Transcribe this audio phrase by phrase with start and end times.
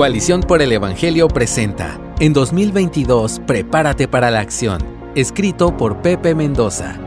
[0.00, 4.80] Coalición por el Evangelio presenta En 2022, prepárate para la acción,
[5.14, 6.98] escrito por Pepe Mendoza.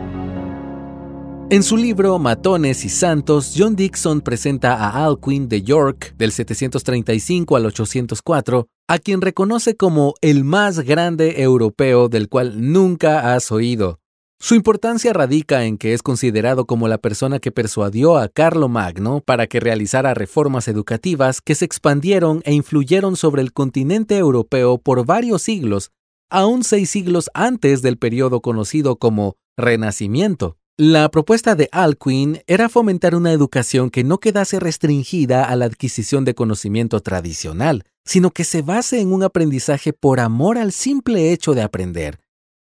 [1.49, 7.55] En su libro Matones y Santos, John Dixon presenta a Alcuin de York del 735
[7.55, 14.02] al 804, a quien reconoce como el más grande europeo del cual nunca has oído.
[14.45, 19.21] Su importancia radica en que es considerado como la persona que persuadió a Carlo Magno
[19.21, 25.05] para que realizara reformas educativas que se expandieron e influyeron sobre el continente europeo por
[25.05, 25.91] varios siglos,
[26.29, 30.57] aún seis siglos antes del periodo conocido como Renacimiento.
[30.75, 36.25] La propuesta de Alcuin era fomentar una educación que no quedase restringida a la adquisición
[36.25, 41.53] de conocimiento tradicional, sino que se base en un aprendizaje por amor al simple hecho
[41.53, 42.22] de aprender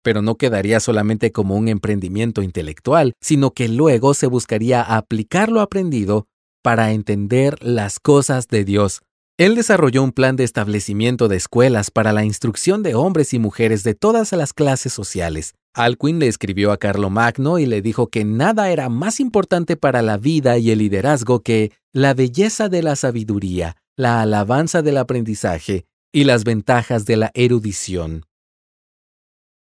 [0.06, 5.60] pero no quedaría solamente como un emprendimiento intelectual, sino que luego se buscaría aplicar lo
[5.60, 6.28] aprendido
[6.62, 9.00] para entender las cosas de Dios.
[9.36, 13.82] Él desarrolló un plan de establecimiento de escuelas para la instrucción de hombres y mujeres
[13.82, 15.54] de todas las clases sociales.
[15.74, 20.02] Alcuin le escribió a Carlo Magno y le dijo que nada era más importante para
[20.02, 25.84] la vida y el liderazgo que la belleza de la sabiduría, la alabanza del aprendizaje
[26.12, 28.24] y las ventajas de la erudición.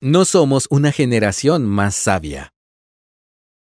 [0.04, 2.50] No somos una generación más sabia.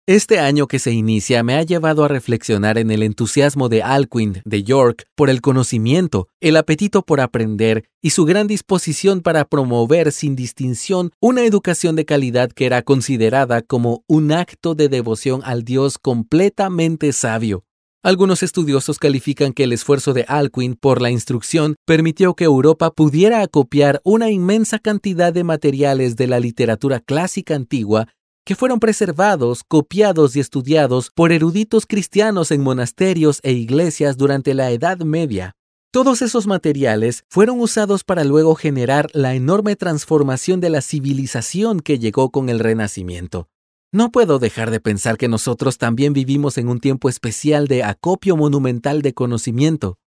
[0.06, 4.40] Este año que se inicia me ha llevado a reflexionar en el entusiasmo de Alcuin
[4.44, 10.12] de York por el conocimiento, el apetito por aprender y su gran disposición para promover
[10.12, 15.64] sin distinción una educación de calidad que era considerada como un acto de devoción al
[15.64, 17.64] Dios completamente sabio.
[18.04, 23.42] Algunos estudiosos califican que el esfuerzo de Alcuin por la instrucción permitió que Europa pudiera
[23.42, 28.08] acopiar una inmensa cantidad de materiales de la literatura clásica antigua
[28.44, 34.72] que fueron preservados, copiados y estudiados por eruditos cristianos en monasterios e iglesias durante la
[34.72, 35.52] Edad Media.
[35.92, 42.00] Todos esos materiales fueron usados para luego generar la enorme transformación de la civilización que
[42.00, 43.51] llegó con el Renacimiento.
[43.94, 48.38] No puedo dejar de pensar que nosotros también vivimos en un tiempo especial de acopio
[48.38, 49.98] monumental de conocimiento.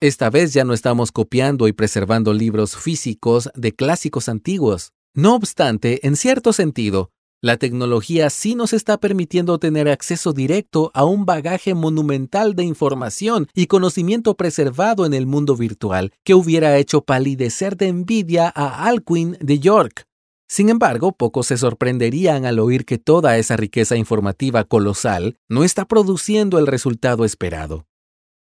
[0.00, 4.92] Esta vez ya no estamos copiando y preservando libros físicos de clásicos antiguos.
[5.12, 7.10] No obstante, en cierto sentido,
[7.42, 13.48] la tecnología sí nos está permitiendo tener acceso directo a un bagaje monumental de información
[13.52, 19.36] y conocimiento preservado en el mundo virtual que hubiera hecho palidecer de envidia a Alcuin
[19.38, 20.06] de York.
[20.54, 25.84] Sin embargo, pocos se sorprenderían al oír que toda esa riqueza informativa colosal no está
[25.84, 27.88] produciendo el resultado esperado.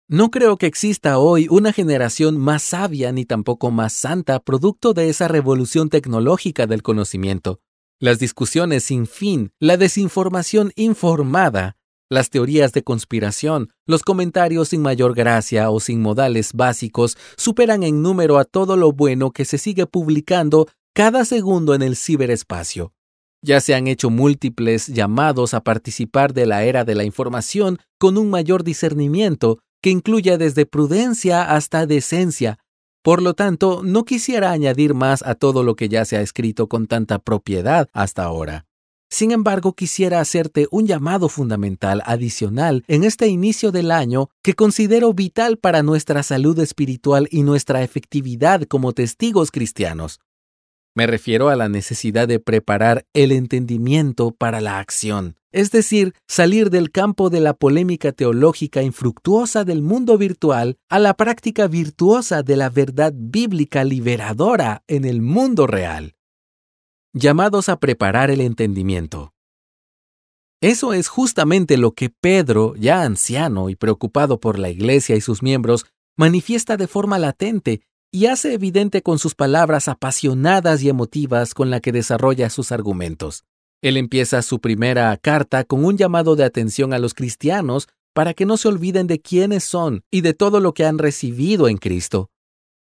[0.07, 5.09] No creo que exista hoy una generación más sabia ni tampoco más santa producto de
[5.09, 7.59] esa revolución tecnológica del conocimiento.
[7.99, 11.75] Las discusiones sin fin, la desinformación informada,
[12.07, 18.03] las teorías de conspiración, los comentarios sin mayor gracia o sin modales básicos superan en
[18.03, 22.93] número a todo lo bueno que se sigue publicando cada segundo en el ciberespacio.
[23.41, 28.17] Ya se han hecho múltiples llamados a participar de la era de la información con
[28.17, 32.59] un mayor discernimiento que incluya desde prudencia hasta decencia.
[33.03, 36.69] Por lo tanto, no quisiera añadir más a todo lo que ya se ha escrito
[36.69, 38.65] con tanta propiedad hasta ahora.
[39.09, 45.13] Sin embargo, quisiera hacerte un llamado fundamental adicional en este inicio del año que considero
[45.13, 50.21] vital para nuestra salud espiritual y nuestra efectividad como testigos cristianos.
[50.95, 56.69] Me refiero a la necesidad de preparar el entendimiento para la acción, es decir, salir
[56.69, 62.55] del campo de la polémica teológica infructuosa del mundo virtual a la práctica virtuosa de
[62.55, 66.15] la verdad bíblica liberadora en el mundo real.
[67.13, 69.33] Llamados a preparar el entendimiento.
[70.61, 75.43] Eso es justamente lo que Pedro, ya anciano y preocupado por la Iglesia y sus
[75.43, 75.85] miembros,
[76.15, 77.81] manifiesta de forma latente
[78.15, 83.43] y hace evidente con sus palabras apasionadas y emotivas con la que desarrolla sus argumentos.
[83.81, 88.45] Él empieza su primera carta con un llamado de atención a los cristianos para que
[88.45, 92.29] no se olviden de quiénes son y de todo lo que han recibido en Cristo.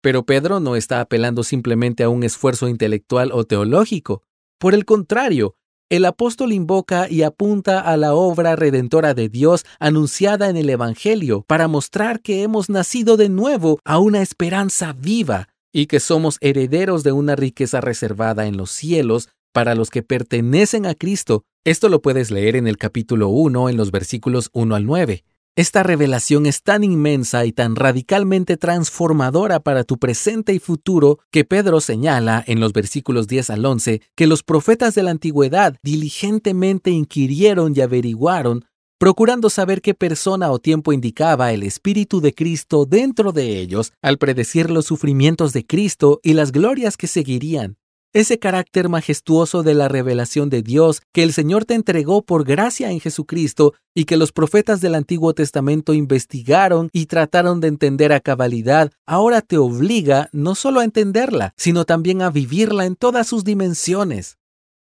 [0.01, 4.23] Pero Pedro no está apelando simplemente a un esfuerzo intelectual o teológico.
[4.59, 5.55] Por el contrario,
[5.91, 11.43] el apóstol invoca y apunta a la obra redentora de Dios anunciada en el Evangelio
[11.45, 17.03] para mostrar que hemos nacido de nuevo a una esperanza viva y que somos herederos
[17.03, 21.43] de una riqueza reservada en los cielos para los que pertenecen a Cristo.
[21.65, 25.25] Esto lo puedes leer en el capítulo 1 en los versículos 1 al 9.
[25.57, 31.43] Esta revelación es tan inmensa y tan radicalmente transformadora para tu presente y futuro que
[31.43, 36.91] Pedro señala en los versículos 10 al 11 que los profetas de la antigüedad diligentemente
[36.91, 38.63] inquirieron y averiguaron
[38.97, 44.17] procurando saber qué persona o tiempo indicaba el Espíritu de Cristo dentro de ellos al
[44.17, 47.80] predecir los sufrimientos de Cristo y las glorias que seguirían.
[48.13, 52.91] Ese carácter majestuoso de la revelación de Dios que el Señor te entregó por gracia
[52.91, 58.19] en Jesucristo y que los profetas del Antiguo Testamento investigaron y trataron de entender a
[58.19, 63.45] cabalidad, ahora te obliga no solo a entenderla, sino también a vivirla en todas sus
[63.45, 64.37] dimensiones.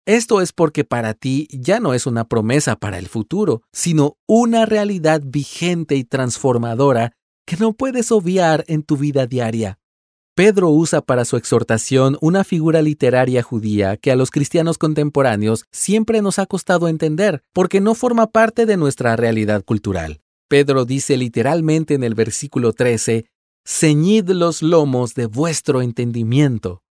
[0.08, 4.66] Esto es porque para ti ya no es una promesa para el futuro, sino una
[4.66, 7.12] realidad vigente y transformadora
[7.46, 9.79] que no puedes obviar en tu vida diaria.
[10.40, 16.22] Pedro usa para su exhortación una figura literaria judía que a los cristianos contemporáneos siempre
[16.22, 20.22] nos ha costado entender, porque no forma parte de nuestra realidad cultural.
[20.48, 23.26] Pedro dice literalmente en el versículo 13,
[23.68, 26.84] Ceñid los lomos de vuestro entendimiento.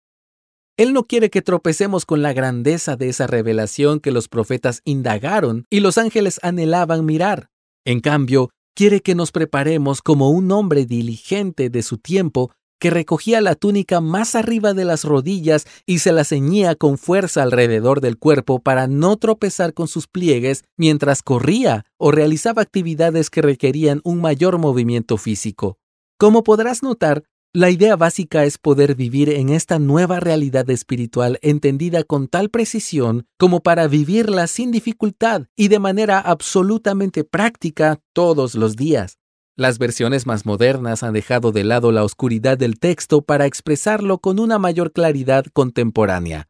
[0.75, 5.67] Él no quiere que tropecemos con la grandeza de esa revelación que los profetas indagaron
[5.69, 7.49] y los ángeles anhelaban mirar.
[7.85, 13.41] En cambio, quiere que nos preparemos como un hombre diligente de su tiempo que recogía
[13.41, 18.17] la túnica más arriba de las rodillas y se la ceñía con fuerza alrededor del
[18.17, 24.21] cuerpo para no tropezar con sus pliegues mientras corría o realizaba actividades que requerían un
[24.21, 25.77] mayor movimiento físico.
[26.17, 32.03] Como podrás notar, la idea básica es poder vivir en esta nueva realidad espiritual entendida
[32.03, 38.75] con tal precisión como para vivirla sin dificultad y de manera absolutamente práctica todos los
[38.75, 39.17] días.
[39.59, 44.39] Las versiones más modernas han dejado de lado la oscuridad del texto para expresarlo con
[44.39, 46.47] una mayor claridad contemporánea.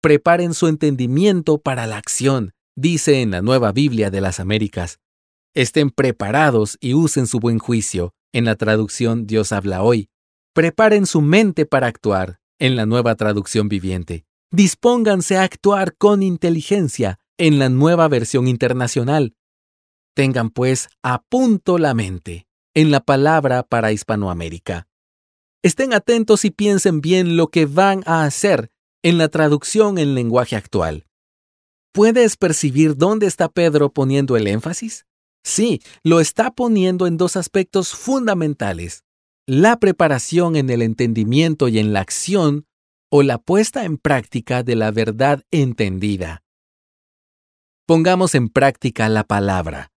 [0.00, 5.00] Preparen su entendimiento para la acción, dice en la Nueva Biblia de las Américas.
[5.54, 10.08] Estén preparados y usen su buen juicio, en la traducción Dios habla hoy.
[10.54, 14.24] Preparen su mente para actuar, en la nueva traducción viviente.
[14.50, 19.34] Dispónganse a actuar con inteligencia, en la nueva versión internacional.
[20.14, 22.45] Tengan pues a punto la mente
[22.76, 24.86] en la palabra para Hispanoamérica.
[25.62, 28.70] Estén atentos y piensen bien lo que van a hacer
[29.02, 31.06] en la traducción en lenguaje actual.
[31.92, 35.06] ¿Puedes percibir dónde está Pedro poniendo el énfasis?
[35.42, 39.04] Sí, lo está poniendo en dos aspectos fundamentales.
[39.46, 42.66] La preparación en el entendimiento y en la acción
[43.10, 46.42] o la puesta en práctica de la verdad entendida.
[47.86, 49.92] Pongamos en práctica la palabra.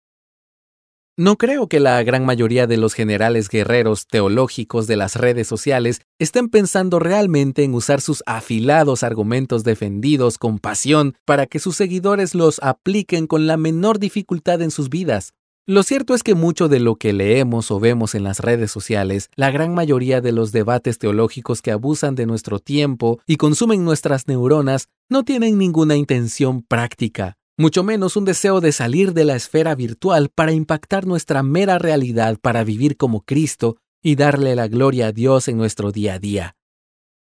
[1.20, 6.02] No creo que la gran mayoría de los generales guerreros teológicos de las redes sociales
[6.20, 12.36] estén pensando realmente en usar sus afilados argumentos defendidos con pasión para que sus seguidores
[12.36, 15.34] los apliquen con la menor dificultad en sus vidas.
[15.66, 19.32] Lo cierto es que mucho de lo que leemos o vemos en las redes sociales,
[19.36, 24.28] la gran mayoría de los debates teológicos que abusan de nuestro tiempo y consumen nuestras
[24.28, 29.74] neuronas, no tienen ninguna intención práctica mucho menos un deseo de salir de la esfera
[29.74, 35.12] virtual para impactar nuestra mera realidad para vivir como Cristo y darle la gloria a
[35.12, 36.56] Dios en nuestro día a día.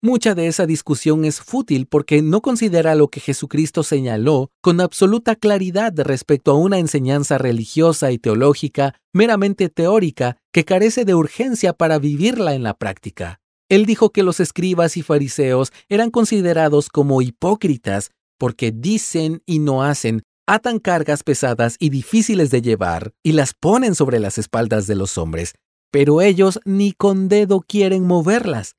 [0.01, 5.37] Mucha de esa discusión es fútil porque no considera lo que Jesucristo señaló con absoluta
[5.37, 11.99] claridad respecto a una enseñanza religiosa y teológica meramente teórica que carece de urgencia para
[11.99, 13.41] vivirla en la práctica.
[13.71, 19.83] Él dijo que los escribas y fariseos eran considerados como hipócritas porque dicen y no
[19.83, 24.95] hacen, atan cargas pesadas y difíciles de llevar y las ponen sobre las espaldas de
[24.95, 25.55] los hombres,
[25.91, 28.77] pero ellos ni con dedo quieren moverlas.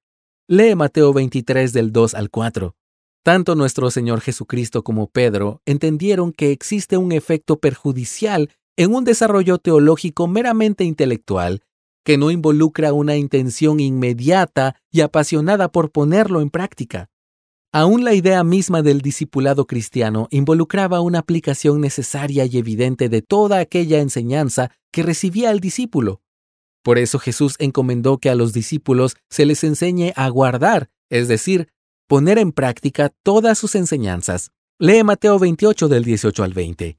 [0.47, 2.75] Lee Mateo 23 del 2 al 4.
[3.23, 9.57] Tanto nuestro Señor Jesucristo como Pedro entendieron que existe un efecto perjudicial en un desarrollo
[9.57, 11.63] teológico meramente intelectual
[12.05, 17.09] que no involucra una intención inmediata y apasionada por ponerlo en práctica.
[17.77, 23.59] Aún la idea misma del discipulado cristiano involucraba una aplicación necesaria y evidente de toda
[23.59, 26.21] aquella enseñanza que recibía el discípulo.
[26.85, 31.67] Por eso Jesús encomendó que a los discípulos se les enseñe a guardar, es decir,
[32.07, 34.51] poner en práctica todas sus enseñanzas.
[34.79, 36.97] Lee Mateo 28 del 18 al 20.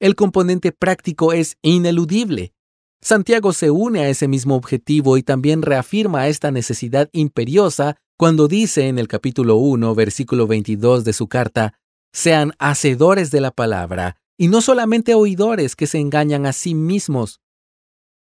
[0.00, 2.52] El componente práctico es ineludible.
[3.00, 8.88] Santiago se une a ese mismo objetivo y también reafirma esta necesidad imperiosa cuando dice
[8.88, 11.72] en el capítulo 1, versículo 22 de su carta,
[12.12, 17.40] sean hacedores de la palabra y no solamente oidores que se engañan a sí mismos.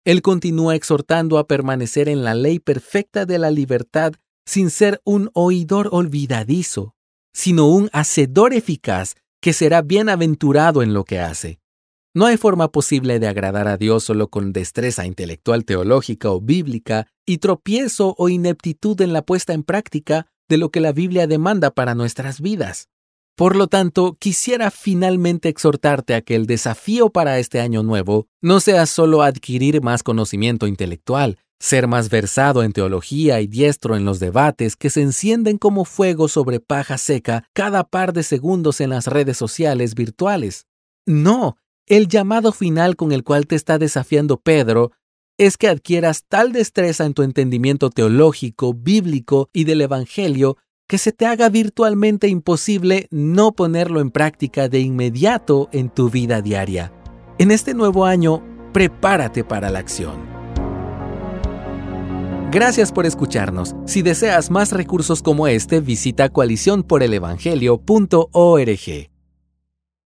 [0.04, 4.12] Él continúa exhortando a permanecer en la ley perfecta de la libertad
[4.46, 6.94] sin ser un oidor olvidadizo,
[7.34, 11.58] sino un hacedor eficaz que será bienaventurado en lo que hace.
[12.14, 17.06] No hay forma posible de agradar a Dios solo con destreza intelectual teológica o bíblica
[17.26, 21.70] y tropiezo o ineptitud en la puesta en práctica de lo que la Biblia demanda
[21.70, 22.88] para nuestras vidas.
[23.36, 28.58] Por lo tanto, quisiera finalmente exhortarte a que el desafío para este año nuevo no
[28.58, 34.18] sea solo adquirir más conocimiento intelectual, ser más versado en teología y diestro en los
[34.18, 39.06] debates que se encienden como fuego sobre paja seca cada par de segundos en las
[39.06, 40.66] redes sociales virtuales.
[41.06, 44.92] No, el llamado final con el cual te está desafiando Pedro
[45.38, 51.12] es que adquieras tal destreza en tu entendimiento teológico, bíblico y del Evangelio que se
[51.12, 56.92] te haga virtualmente imposible no ponerlo en práctica de inmediato en tu vida diaria.
[57.38, 58.42] En este nuevo año,
[58.72, 60.26] prepárate para la acción.
[62.50, 63.76] Gracias por escucharnos.
[63.84, 69.17] Si deseas más recursos como este, visita coaliciónporelevangelio.org.